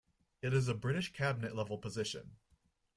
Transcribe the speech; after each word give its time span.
It 0.41 0.51
is 0.55 0.67
a 0.67 0.73
British 0.73 1.13
Cabinet 1.13 1.55
level 1.55 1.77
position. 1.77 2.37